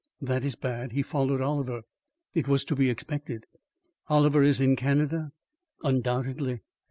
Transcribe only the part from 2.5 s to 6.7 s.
to be expected." "Oliver is in Canada?" "Undoubtedly."